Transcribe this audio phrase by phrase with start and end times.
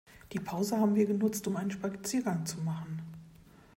[0.33, 3.03] Die Pause haben wir genutzt, um einen Spaziergang zu machen.